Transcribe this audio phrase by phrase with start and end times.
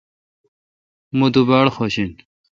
[1.17, 2.11] مہ تو باڑ خوش این۔